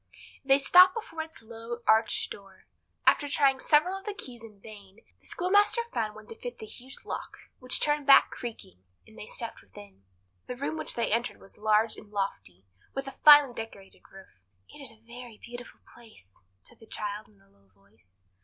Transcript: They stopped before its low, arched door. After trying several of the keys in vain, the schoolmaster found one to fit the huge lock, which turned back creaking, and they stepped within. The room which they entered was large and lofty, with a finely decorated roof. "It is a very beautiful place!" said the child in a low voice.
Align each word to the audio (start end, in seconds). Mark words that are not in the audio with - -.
They 0.43 0.57
stopped 0.57 0.95
before 0.95 1.21
its 1.21 1.43
low, 1.43 1.83
arched 1.87 2.31
door. 2.31 2.65
After 3.05 3.27
trying 3.29 3.59
several 3.59 3.95
of 3.95 4.05
the 4.05 4.15
keys 4.15 4.41
in 4.41 4.59
vain, 4.59 5.01
the 5.19 5.27
schoolmaster 5.27 5.83
found 5.93 6.15
one 6.15 6.25
to 6.29 6.35
fit 6.39 6.57
the 6.57 6.65
huge 6.65 7.05
lock, 7.05 7.37
which 7.59 7.79
turned 7.79 8.07
back 8.07 8.31
creaking, 8.31 8.83
and 9.05 9.15
they 9.15 9.27
stepped 9.27 9.61
within. 9.61 10.01
The 10.47 10.55
room 10.55 10.75
which 10.75 10.95
they 10.95 11.11
entered 11.13 11.39
was 11.39 11.59
large 11.59 11.97
and 11.97 12.09
lofty, 12.09 12.65
with 12.95 13.05
a 13.05 13.11
finely 13.11 13.53
decorated 13.53 14.01
roof. 14.11 14.39
"It 14.69 14.79
is 14.81 14.89
a 14.91 14.95
very 15.05 15.37
beautiful 15.37 15.81
place!" 15.93 16.41
said 16.63 16.79
the 16.79 16.87
child 16.87 17.27
in 17.27 17.39
a 17.39 17.47
low 17.47 17.67
voice. 17.67 18.15